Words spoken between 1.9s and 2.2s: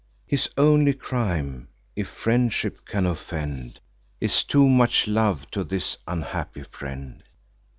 (if